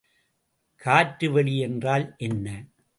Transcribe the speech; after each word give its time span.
காற்றுவெளி 0.81 1.59
என்றால் 1.59 2.15
என்ன? 2.17 2.47